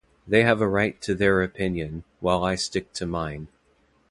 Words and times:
They 0.27 0.41
have 0.41 0.61
a 0.61 0.67
right 0.67 0.99
to 1.03 1.13
their 1.13 1.43
opinion, 1.43 2.03
while 2.21 2.43
I 2.43 2.55
stick 2.55 2.91
to 2.93 3.05
mine. 3.05 3.49